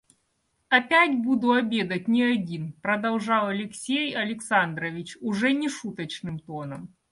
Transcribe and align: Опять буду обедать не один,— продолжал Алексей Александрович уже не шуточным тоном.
Опять 0.69 1.15
буду 1.15 1.53
обедать 1.53 2.07
не 2.07 2.23
один,— 2.23 2.73
продолжал 2.81 3.49
Алексей 3.49 4.15
Александрович 4.15 5.15
уже 5.21 5.53
не 5.53 5.69
шуточным 5.69 6.39
тоном. 6.39 6.95